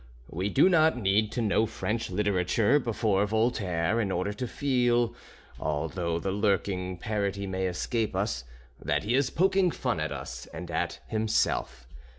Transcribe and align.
We 0.31 0.49
do 0.49 0.67
not 0.67 0.97
need 0.97 1.31
to 1.33 1.43
know 1.43 1.67
French 1.67 2.09
literature 2.09 2.79
before 2.79 3.23
Voltaire 3.27 4.01
in 4.01 4.11
order 4.11 4.33
to 4.33 4.47
feel, 4.47 5.13
although 5.59 6.17
the 6.17 6.31
lurking 6.31 6.97
parody 6.97 7.45
may 7.45 7.67
escape 7.67 8.15
us, 8.15 8.43
that 8.81 9.03
he 9.03 9.13
is 9.13 9.29
poking 9.29 9.69
fun 9.69 9.99
at 9.99 10.11
us 10.11 10.47
and 10.47 10.71
at 10.71 11.01
himself. 11.05 11.85